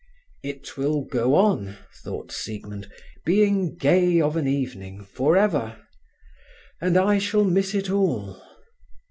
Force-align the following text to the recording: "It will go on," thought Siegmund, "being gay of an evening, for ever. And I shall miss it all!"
"It 0.41 0.77
will 0.77 1.03
go 1.05 1.35
on," 1.35 1.77
thought 2.03 2.31
Siegmund, 2.31 2.89
"being 3.23 3.75
gay 3.75 4.19
of 4.19 4.35
an 4.35 4.47
evening, 4.47 5.05
for 5.05 5.37
ever. 5.37 5.77
And 6.81 6.97
I 6.97 7.19
shall 7.19 7.43
miss 7.43 7.75
it 7.75 7.91
all!" 7.91 8.41